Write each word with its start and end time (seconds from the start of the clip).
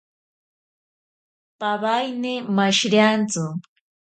Pawaine 1.59 2.33
mashiriantsi. 2.55 3.43